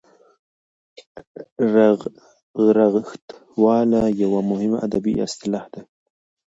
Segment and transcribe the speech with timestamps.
[2.77, 5.81] رغښتواله یوه مهمه ادبي اصطلاح ده.